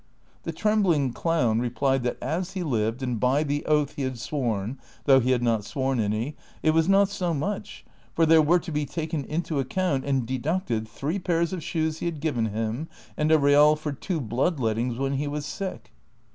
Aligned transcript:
The 0.41 0.51
trendiling 0.51 1.13
clown 1.13 1.59
replied 1.59 2.01
that 2.01 2.17
as 2.23 2.53
he 2.53 2.63
lived 2.63 3.03
and 3.03 3.19
by 3.19 3.43
the 3.43 3.63
oath 3.67 3.93
he 3.93 4.01
had 4.01 4.17
sworn 4.17 4.79
(though 5.05 5.19
he 5.19 5.29
had 5.29 5.43
not 5.43 5.63
sworn 5.63 5.99
any) 5.99 6.35
it 6.63 6.71
was 6.71 6.89
not 6.89 7.07
so 7.07 7.35
much; 7.35 7.85
for 8.15 8.25
there 8.25 8.41
were 8.41 8.57
to 8.57 8.71
be 8.71 8.87
taken 8.87 9.23
into 9.23 9.59
account 9.59 10.03
and 10.03 10.25
deducted 10.25 10.87
three 10.87 11.19
pairs 11.19 11.53
of 11.53 11.61
shoes 11.63 11.99
he 11.99 12.07
had 12.07 12.19
given 12.19 12.47
him, 12.47 12.87
and 13.15 13.31
a 13.31 13.37
real 13.37 13.75
for 13.75 13.91
two 13.91 14.19
blood 14.19 14.59
lettings 14.59 14.95
Avhen 14.97 15.17
he 15.17 15.27
was 15.27 15.45
sick. 15.45 15.91